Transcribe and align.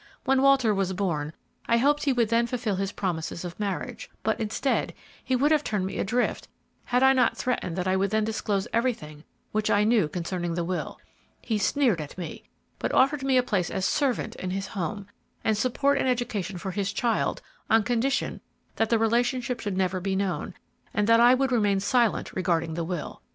When 0.23 0.41
Walter 0.41 0.73
was 0.73 0.93
born, 0.93 1.31
I 1.67 1.77
hoped 1.77 2.05
he 2.05 2.11
would 2.11 2.29
then 2.29 2.47
fulfil 2.47 2.77
his 2.77 2.91
promises 2.91 3.45
of 3.45 3.59
marriage; 3.59 4.09
but 4.23 4.39
instead, 4.39 4.95
he 5.23 5.35
would 5.35 5.51
have 5.51 5.63
turned 5.63 5.85
me 5.85 5.99
adrift 5.99 6.47
had 6.85 7.03
I 7.03 7.13
not 7.13 7.37
threatened 7.37 7.75
that 7.75 7.87
I 7.87 7.95
would 7.95 8.09
then 8.09 8.23
disclose 8.23 8.67
everything 8.73 9.23
which 9.51 9.69
I 9.69 9.83
knew 9.83 10.07
concerning 10.07 10.55
the 10.55 10.63
will. 10.63 10.99
He 11.39 11.59
sneered 11.59 12.01
at 12.01 12.17
me, 12.17 12.45
but 12.79 12.91
offered 12.95 13.21
me 13.21 13.37
a 13.37 13.43
place 13.43 13.69
as 13.69 13.85
servant 13.85 14.35
in 14.37 14.49
his 14.49 14.65
home, 14.65 15.05
and 15.43 15.55
support 15.55 15.99
and 15.99 16.07
education 16.09 16.57
for 16.57 16.71
his 16.71 16.91
child 16.91 17.43
on 17.69 17.83
condition 17.83 18.41
that 18.77 18.89
the 18.89 18.97
relationship 18.97 19.59
should 19.59 19.77
never 19.77 19.99
be 19.99 20.15
known, 20.15 20.55
and 20.95 21.05
that 21.07 21.19
I 21.19 21.35
would 21.35 21.51
remain 21.51 21.79
silent 21.79 22.33
regarding 22.33 22.73
the 22.73 22.83
will. 22.83 23.21